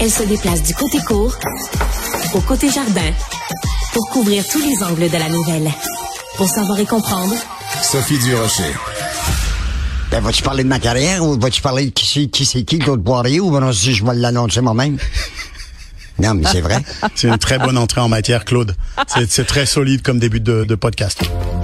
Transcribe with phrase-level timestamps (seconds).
[0.00, 1.34] Elle se déplace du côté court
[2.34, 3.10] au côté jardin
[3.92, 5.70] pour couvrir tous les angles de la nouvelle.
[6.36, 7.34] Pour savoir et comprendre,
[7.82, 8.72] Sophie Durocher.
[10.10, 12.78] Ben, vas-tu parler de ma carrière ou vas-tu parler de qui c'est qui, c'est qui
[12.78, 14.98] Claude Poirier ou ben, si je vais l'annoncer moi-même?
[16.20, 16.78] Non, mais c'est vrai.
[17.14, 18.74] C'est une très bonne entrée en matière, Claude.
[19.06, 21.22] C'est c'est très solide comme début de, de podcast.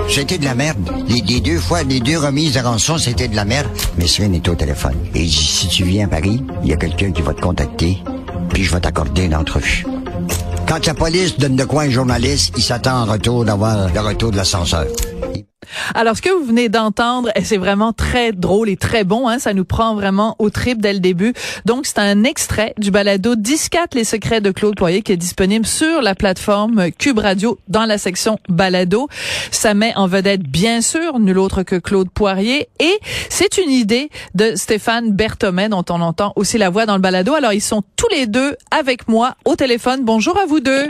[0.09, 0.79] C'était de la merde.
[1.09, 3.66] Les, les deux fois, les deux remises de rançon, c'était de la merde.
[3.98, 4.95] Mais Sven est au téléphone.
[5.12, 7.40] Et il dit, si tu viens à Paris, il y a quelqu'un qui va te
[7.40, 7.98] contacter,
[8.50, 9.84] puis je vais t'accorder une entrevue.
[10.66, 14.30] Quand la police donne de quoi un journaliste, il s'attend en retour d'avoir le retour
[14.30, 14.86] de l'ascenseur.
[15.95, 19.29] Alors, ce que vous venez d'entendre, eh, c'est vraiment très drôle et très bon.
[19.29, 19.39] Hein?
[19.39, 21.33] Ça nous prend vraiment au trip dès le début.
[21.64, 25.67] Donc, c'est un extrait du balado 10-4 Les secrets de Claude Poirier qui est disponible
[25.67, 29.09] sur la plateforme Cube Radio dans la section balado.
[29.50, 32.69] Ça met en vedette, bien sûr, nul autre que Claude Poirier.
[32.81, 37.03] Et c'est une idée de Stéphane Berthomé dont on entend aussi la voix dans le
[37.03, 37.34] balado.
[37.34, 40.00] Alors, ils sont tous les deux avec moi au téléphone.
[40.05, 40.86] Bonjour à vous deux.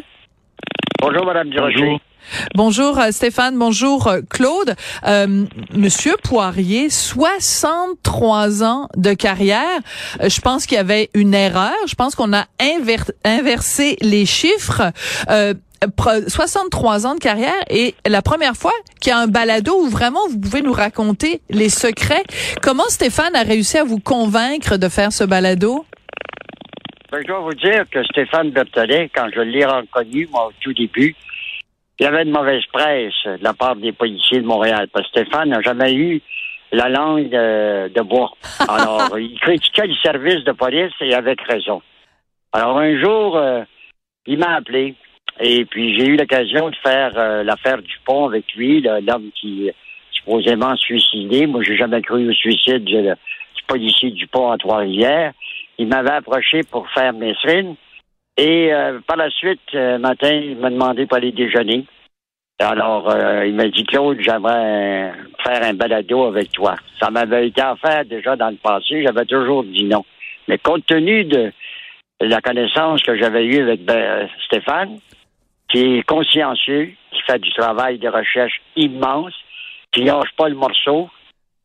[1.00, 2.00] Bonjour, Madame Durocher.
[2.54, 4.74] Bonjour euh, Stéphane, bonjour euh, Claude.
[5.06, 9.80] Euh, Monsieur Poirier, 63 ans de carrière.
[10.22, 11.74] Je pense qu'il y avait une erreur.
[11.86, 14.82] Je pense qu'on a inver- inversé les chiffres.
[15.30, 15.54] Euh,
[15.96, 19.88] pre- 63 ans de carrière et la première fois qu'il y a un balado où
[19.88, 22.24] vraiment vous pouvez nous raconter les secrets.
[22.62, 25.84] Comment Stéphane a réussi à vous convaincre de faire ce balado?
[27.12, 30.72] Ben, je dois vous dire que Stéphane Berthollet, quand je l'ai reconnu, moi, au tout
[30.72, 31.14] début,
[31.98, 34.88] il y avait de mauvaise presse de la part des policiers de Montréal.
[34.92, 36.20] Parce que Stéphane n'a jamais eu
[36.72, 38.32] la langue de, de bois.
[38.68, 41.82] Alors, il critiquait le service de police et avec raison.
[42.52, 43.62] Alors, un jour, euh,
[44.26, 44.94] il m'a appelé.
[45.40, 49.68] Et puis, j'ai eu l'occasion de faire euh, l'affaire du pont avec lui, l'homme qui
[49.68, 49.72] euh,
[50.12, 51.46] supposément suicidé.
[51.46, 55.32] Moi, j'ai jamais cru au suicide du, du policier du pont à Trois-Rivières.
[55.78, 57.74] Il m'avait approché pour faire Messrine.
[58.36, 61.84] Et euh, par la suite, euh, matin, il m'a demandé pour aller déjeuner.
[62.58, 65.12] Alors, euh, il m'a dit, Claude, j'aimerais euh,
[65.44, 66.74] faire un balado avec toi.
[67.00, 70.04] Ça m'avait été offert déjà dans le passé, j'avais toujours dit non.
[70.48, 71.52] Mais compte tenu de
[72.20, 74.98] la connaissance que j'avais eue avec ben, Stéphane,
[75.68, 79.34] qui est consciencieux, qui fait du travail de recherche immense,
[79.90, 81.08] qui lâche pas le morceau,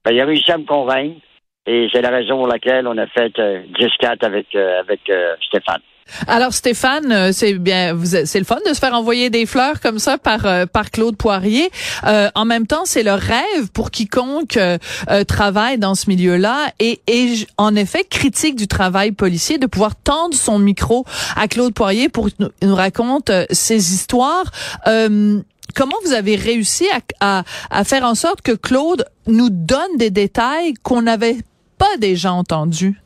[0.03, 1.21] ben, il a réussi à me convaincre.
[1.67, 5.35] Et c'est la raison pour laquelle on a fait euh, 10-4 avec, euh, avec euh,
[5.41, 5.81] Stéphane.
[6.27, 9.99] Alors Stéphane, euh, c'est bien, c'est le fun de se faire envoyer des fleurs comme
[9.99, 11.69] ça par euh, par Claude Poirier.
[12.05, 14.77] Euh, en même temps, c'est le rêve pour quiconque euh,
[15.09, 19.95] euh, travaille dans ce milieu-là et, et en effet critique du travail policier de pouvoir
[19.95, 21.05] tendre son micro
[21.35, 24.51] à Claude Poirier pour qu'il nous, raconte ses histoires.
[24.87, 25.41] Euh,
[25.75, 26.87] Comment vous avez réussi
[27.21, 31.37] à, à, à faire en sorte que Claude nous donne des détails qu'on n'avait
[31.77, 32.99] pas déjà entendus?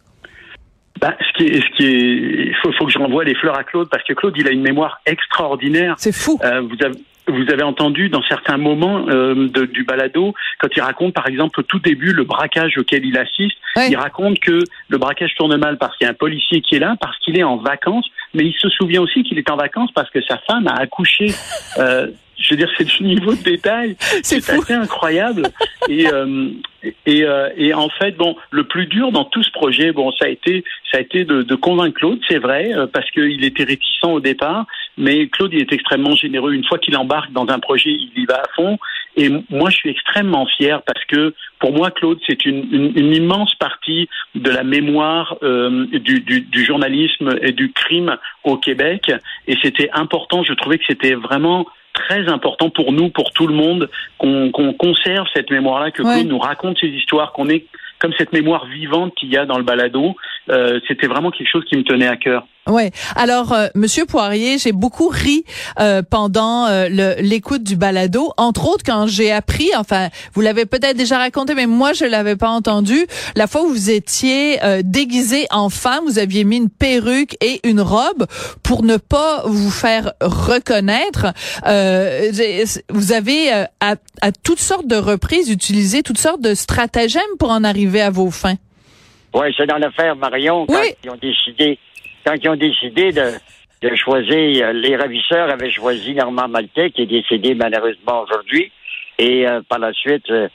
[1.02, 3.58] Ben, ce qui est, ce qui est, il faut, faut que je renvoie les fleurs
[3.58, 5.96] à Claude parce que Claude, il a une mémoire extraordinaire.
[5.98, 6.40] C'est fou.
[6.44, 6.96] Euh, vous avez
[7.26, 11.62] vous avez entendu dans certains moments euh, de- du balado, quand il raconte par exemple
[11.62, 13.56] au tout début le braquage auquel il assiste,
[13.90, 14.59] il raconte que
[14.90, 17.40] le braquage tourne mal parce qu'il y a un policier qui est là, parce qu'il
[17.40, 20.38] est en vacances, mais il se souvient aussi qu'il est en vacances parce que sa
[20.40, 21.28] femme a accouché.
[21.80, 25.44] Euh, je veux dire, c'est du niveau de détail, C'est assez incroyable.
[25.88, 26.50] Et, euh,
[26.84, 30.26] et, euh, et en fait, bon, le plus dur dans tout ce projet, bon, ça
[30.26, 33.64] a été, ça a été de, de convaincre Claude, c'est vrai, euh, parce qu'il était
[33.64, 34.66] réticent au départ,
[34.98, 36.54] mais Claude, il est extrêmement généreux.
[36.54, 38.78] Une fois qu'il embarque dans un projet, il y va à fond.
[39.16, 43.16] Et moi, je suis extrêmement fier parce que pour moi, Claude, c'est une, une, une
[43.16, 49.09] immense partie de la mémoire euh, du, du, du journalisme et du crime au Québec.
[49.47, 50.44] Et c'était important.
[50.44, 54.74] Je trouvais que c'était vraiment très important pour nous, pour tout le monde, qu'on qu'on
[54.74, 56.16] conserve cette mémoire-là, que Ouais.
[56.16, 57.66] Claude nous raconte ces histoires, qu'on ait
[58.03, 60.14] comme cette mémoire vivante qu'il y a dans le balado.
[60.50, 62.46] Euh, c'était vraiment quelque chose qui me tenait à cœur.
[62.68, 62.91] Ouais.
[63.16, 65.44] Alors, euh, Monsieur Poirier, j'ai beaucoup ri
[65.80, 66.88] euh, pendant euh,
[67.19, 71.66] l'écoute du balado, entre autres quand j'ai appris, enfin, vous l'avez peut-être déjà raconté, mais
[71.66, 73.06] moi je l'avais pas entendu.
[73.36, 77.60] La fois où vous étiez euh, déguisé en femme, vous aviez mis une perruque et
[77.66, 78.28] une robe
[78.63, 81.33] pour ne pas vous faire reconnaître.
[82.89, 87.66] Vous avez à, à toutes sortes de reprises utilisé toutes sortes de stratagèmes pour en
[87.66, 88.56] arriver à vos fins?
[89.34, 90.94] Oui, c'est dans l'affaire Marion, quand Oui.
[91.04, 91.80] ils ont décidé,
[92.25, 93.31] quand ils ont décidé de,
[93.81, 98.72] de choisir, euh, les ravisseurs avaient choisi Normand Maltais, qui est décédé malheureusement aujourd'hui,
[99.18, 100.48] et euh, par la suite, euh,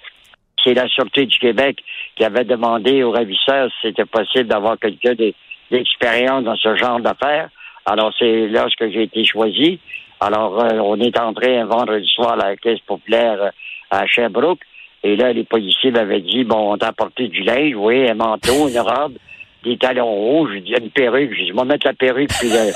[0.62, 1.79] c'est la Sûreté du Québec
[2.17, 5.35] qui avait demandé aux ravisseurs si c'était possible d'avoir quelqu'un de-
[5.70, 7.49] d'expérience dans ce genre d'affaires.
[7.87, 9.79] Alors, c'est lorsque j'ai été choisi.
[10.20, 13.50] Alors, euh, on est entré un vendredi soir à la Caisse populaire
[13.90, 14.61] à Sherbrooke.
[15.05, 18.69] Et là, les policiers m'avaient dit, bon, on t'a apporté du linge, oui, un manteau,
[18.69, 19.15] une robe.
[19.65, 20.49] des talons hauts.
[20.53, 21.33] J'ai dit, une perruque.
[21.33, 22.73] J'ai dit, je vais mettre la perruque puis le,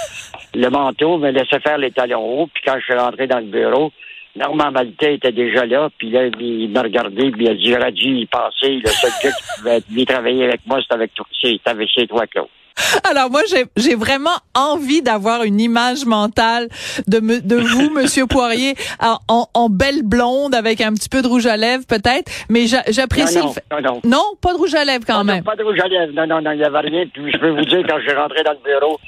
[0.60, 2.48] le manteau, me laisser faire les talons hauts.
[2.52, 3.92] Puis quand je suis rentré dans le bureau,
[4.34, 7.92] Normand Maltais était déjà là, puis là, il m'a regardé, puis il a dit, j'aurais
[7.92, 8.80] dû y passer.
[8.82, 12.26] Le seul gars qui pouvait venir travailler avec moi, c'était avec toi, c'était avec toi,
[12.26, 12.48] Claude.
[13.10, 16.68] Alors moi, j'ai- j'ai vraiment envie d'avoir une image mentale
[17.06, 21.22] de, me- de vous, Monsieur Poirier, en, en- en belle blonde avec un petit peu
[21.22, 24.00] de rouge à lèvres peut-être, mais j'a- j'apprécie Non, le non, fait- non, non.
[24.04, 25.44] Non, pas de rouge à lèvres quand Ah, non, même.
[25.44, 26.12] Pas de rouge à lèvres.
[26.14, 27.04] Non, non, non, il n'y avait rien.
[27.12, 28.98] Puis je peux vous dire, quand je suis rentré dans le bureau,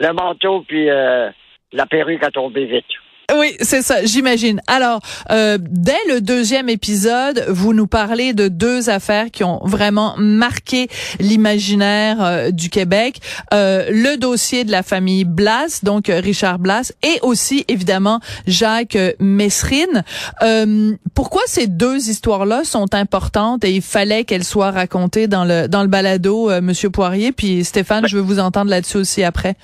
[0.00, 1.30] le manteau puis euh,
[1.72, 2.84] la perruque a tombé vite.
[3.32, 4.60] Oui, c'est ça, j'imagine.
[4.66, 5.00] Alors,
[5.30, 10.88] euh, dès le deuxième épisode, vous nous parlez de deux affaires qui ont vraiment marqué
[11.20, 13.20] l'imaginaire euh, du Québec.
[13.54, 18.96] Euh, le dossier de la famille Blas, donc euh, Richard Blas, et aussi, évidemment, Jacques
[18.96, 20.04] euh, Messrine.
[20.42, 23.64] Euh, pourquoi ces deux histoires-là sont importantes?
[23.64, 27.32] Et il fallait qu'elles soient racontées dans le dans le balado, euh, Monsieur Poirier?
[27.32, 29.56] Puis Stéphane, je veux vous entendre là-dessus aussi après.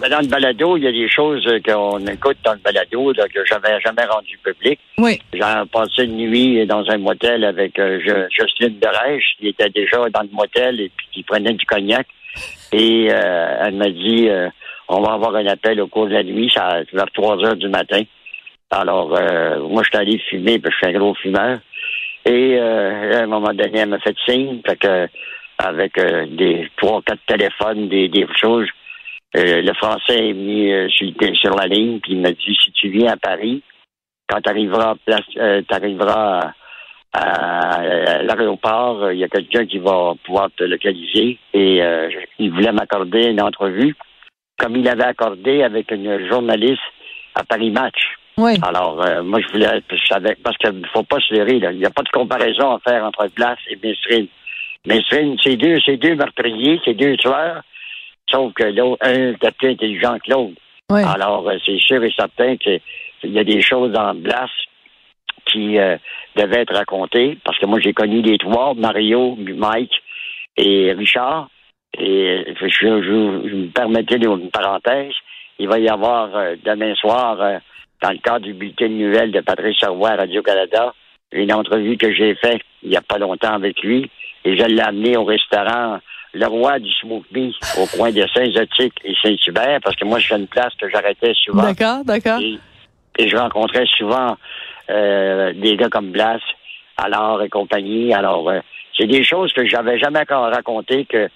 [0.00, 3.28] Mais dans le balado, il y a des choses qu'on écoute dans le balado là,
[3.28, 4.78] que j'avais jamais rendu public.
[4.98, 5.20] Oui.
[5.32, 5.40] J'ai
[5.70, 10.22] passé une nuit dans un motel avec euh, Jo- Jocelyne Derèche, qui était déjà dans
[10.22, 12.06] le motel et puis qui prenait du cognac.
[12.72, 14.48] Et euh, elle m'a dit euh,
[14.88, 17.68] on va avoir un appel au cours de la nuit, ça vers 3 heures du
[17.68, 18.00] matin.
[18.70, 21.58] Alors, euh, moi, je suis allé fumer, parce que je suis un gros fumeur.
[22.24, 25.08] Et euh, à un moment donné, elle m'a fait signe, fait que
[25.58, 28.66] avec euh, des trois, quatre téléphones, des, des choses.
[29.34, 32.88] Euh, le français est mis euh, sur, la ligne, puis il m'a dit si tu
[32.88, 33.62] viens à Paris,
[34.28, 36.50] quand tu arriveras, à, à,
[37.12, 41.38] à l'aéroport, euh, il y a quelqu'un qui va pouvoir te localiser.
[41.52, 43.94] Et euh, il voulait m'accorder une entrevue,
[44.58, 46.80] comme il avait accordé avec une journaliste
[47.34, 48.00] à Paris Match.
[48.38, 48.58] Oui.
[48.62, 51.56] Alors, euh, moi, je voulais, je savais, parce qu'il ne faut pas se leurrer.
[51.56, 54.28] Il n'y a pas de comparaison à faire entre Blas et Mesrine.
[54.86, 57.62] Mesrine, c'est deux, c'est deux meurtriers, c'est deux tueurs,
[58.30, 60.60] sauf que l'autre, un était plus intelligent que l'autre.
[60.90, 62.80] Alors, euh, c'est sûr et certain qu'il
[63.24, 64.50] y a des choses dans Blas
[65.46, 65.96] qui euh,
[66.36, 69.92] devaient être racontées, parce que moi, j'ai connu les trois, Mario, Mike
[70.56, 71.48] et Richard.
[71.98, 75.12] Et euh, je, je, je me permettais une parenthèse.
[75.58, 77.58] Il va y avoir euh, demain soir, euh,
[78.02, 80.94] dans le cadre du bulletin de nouvelles de Patrice Servois à Radio-Canada,
[81.32, 84.10] une entrevue que j'ai faite il n'y a pas longtemps avec lui.
[84.44, 86.00] Et je l'ai amené au restaurant
[86.34, 90.28] Le Roi du Smoke Me au coin de Saint-Zotique et Saint-Hubert, parce que moi, je
[90.28, 91.62] fais une place que j'arrêtais souvent.
[91.62, 92.40] D'accord, d'accord.
[92.40, 92.58] Et,
[93.18, 94.36] et je rencontrais souvent
[94.90, 96.40] euh, des gars comme Blas,
[96.96, 98.14] alors et compagnie.
[98.14, 98.60] Alors, euh,
[98.96, 101.28] c'est des choses que j'avais jamais encore racontées que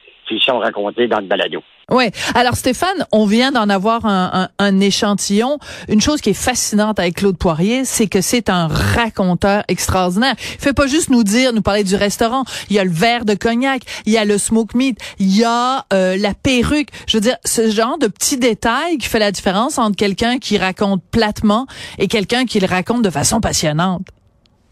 [1.09, 1.59] dans le.
[1.89, 2.11] Ouais.
[2.35, 5.59] Alors Stéphane, on vient d'en avoir un, un, un, échantillon.
[5.89, 10.35] Une chose qui est fascinante avec Claude Poirier, c'est que c'est un raconteur extraordinaire.
[10.55, 12.43] Il fait pas juste nous dire, nous parler du restaurant.
[12.71, 15.45] Il y a le verre de cognac, il y a le smoke meat, il y
[15.45, 16.89] a euh, la perruque.
[17.07, 20.59] Je veux dire, ce genre de petits détails qui fait la différence entre quelqu'un qui
[20.59, 21.67] raconte platement
[21.99, 24.09] et quelqu'un qui le raconte de façon passionnante.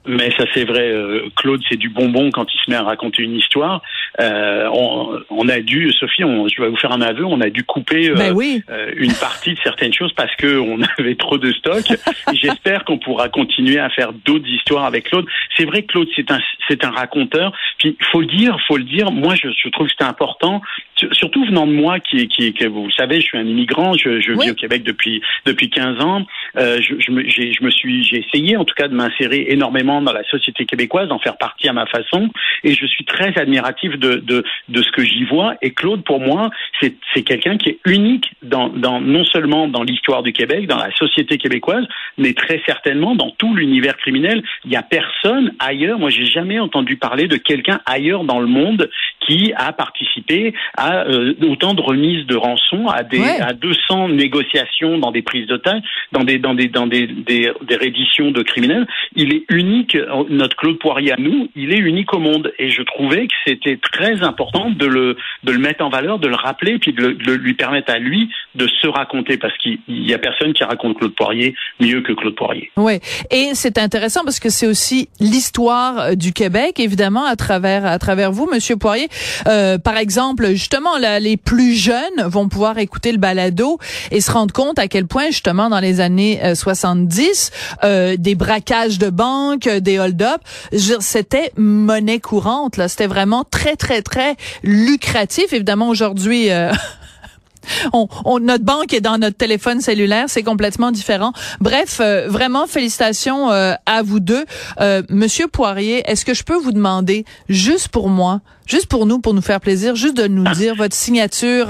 [0.07, 3.23] Mais ça c'est vrai, euh, Claude, c'est du bonbon quand il se met à raconter
[3.23, 3.83] une histoire.
[4.21, 7.51] Euh, on, on, a dû, Sophie, on, je vais vous faire un aveu, on a
[7.51, 8.63] dû couper euh, ben oui.
[8.97, 11.85] une partie de certaines choses parce que on avait trop de stock.
[12.33, 15.27] J'espère qu'on pourra continuer à faire d'autres histoires avec Claude.
[15.57, 17.53] C'est vrai Claude, c'est un, c'est un raconteur.
[17.79, 19.11] Puis faut le dire, faut le dire.
[19.11, 20.61] Moi, je, je trouve que c'est important,
[21.13, 24.21] surtout venant de moi, qui, qui, que vous le savez, je suis un immigrant, je,
[24.21, 24.47] je oui.
[24.47, 26.27] vis au Québec depuis depuis 15 ans.
[26.57, 30.01] Euh, je, je, me, je me suis, j'ai essayé en tout cas de m'insérer énormément
[30.03, 32.31] dans la société québécoise, d'en faire partie à ma façon,
[32.63, 35.55] et je suis très admiratif de, de, de ce que j'y vois.
[35.63, 39.83] Et Claude, pour moi, c'est, c'est quelqu'un qui est unique dans, dans non seulement dans
[39.83, 41.85] l'histoire du Québec, dans la société québécoise,
[42.19, 44.43] mais très certainement dans tout l'univers criminel.
[44.65, 45.99] Il n'y a personne ailleurs.
[45.99, 48.91] Moi, j'ai jamais entendu parler de quelqu'un ailleurs dans le monde
[49.27, 53.41] qui a participé à euh, autant de remises de rançon, à des ouais.
[53.41, 57.77] à 200 négociations dans des prises d'otages, dans des dans des dans des, des, des
[57.77, 58.87] redditions de criminels.
[59.17, 59.97] Il est unique
[60.29, 62.53] notre Claude Poirier à nous, il est unique au monde.
[62.59, 66.29] Et je trouvais que c'était très important de le, de le mettre en valeur, de
[66.29, 69.79] le rappeler, puis de, le, de lui permettre à lui de se raconter, parce qu'il
[69.89, 72.71] y a personne qui raconte Claude Poirier mieux que Claude Poirier.
[72.77, 72.95] Oui,
[73.31, 78.33] et c'est intéressant parce que c'est aussi l'histoire du Québec, évidemment, à travers à travers
[78.33, 79.09] vous, Monsieur Poirier.
[79.47, 83.79] Euh, par exemple, justement, là, les plus jeunes vont pouvoir écouter le balado
[84.11, 87.51] et se rendre compte à quel point, justement, dans les années euh, 70,
[87.85, 90.41] euh, des braquages de banques, des hold-up,
[91.01, 92.77] c'était monnaie courante.
[92.77, 95.53] Là, c'était vraiment très, très, très lucratif.
[95.53, 96.51] Évidemment, aujourd'hui.
[96.51, 96.73] Euh,
[97.93, 101.33] on, on, notre banque est dans notre téléphone cellulaire, c'est complètement différent.
[101.61, 104.45] Bref, euh, vraiment félicitations euh, à vous deux.
[104.81, 109.21] Euh, Monsieur Poirier, est-ce que je peux vous demander, juste pour moi, juste pour nous,
[109.21, 111.69] pour nous faire plaisir, juste de nous dire votre signature,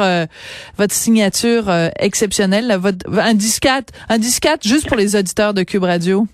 [0.79, 1.65] votre signature
[1.99, 6.27] exceptionnelle, votre, un disquette, un disquette juste pour les auditeurs de Cube Radio?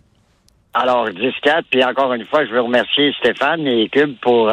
[0.75, 4.51] Alors, disquette, puis encore une fois, je veux remercier Stéphane et Cube pour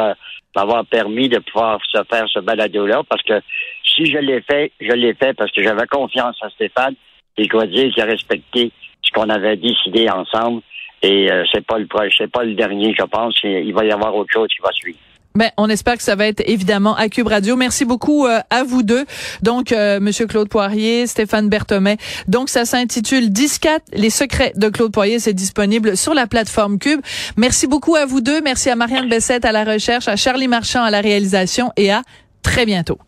[0.56, 3.40] m'avoir permis de pouvoir se faire ce balado-là, parce que
[3.84, 6.94] si je l'ai fait, je l'ai fait parce que j'avais confiance en Stéphane
[7.36, 10.62] et dois dire qu'il a respecté ce qu'on avait décidé ensemble.
[11.02, 11.86] Et euh, c'est pas le
[12.16, 13.38] c'est pas le dernier, je pense.
[13.44, 14.98] Il va y avoir autre chose qui va suivre.
[15.38, 17.54] Ben, on espère que ça va être évidemment à Cube Radio.
[17.54, 19.06] Merci beaucoup euh, à vous deux.
[19.40, 21.96] Donc, euh, Monsieur Claude Poirier, Stéphane Berthomet.
[22.26, 25.20] Donc, ça s'intitule Discat, les secrets de Claude Poirier.
[25.20, 27.02] C'est disponible sur la plateforme Cube.
[27.36, 28.40] Merci beaucoup à vous deux.
[28.40, 32.02] Merci à Marianne Bessette à la recherche, à Charlie Marchand à la réalisation et à
[32.42, 32.98] très bientôt.